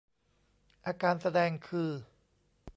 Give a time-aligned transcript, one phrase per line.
[0.85, 1.89] อาการแสดงคือ